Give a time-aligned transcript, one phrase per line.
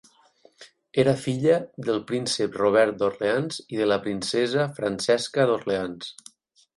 [1.01, 1.57] Era filla
[1.89, 6.09] del príncep Robert d'Orleans i de la princesa Francesca d'Orleans.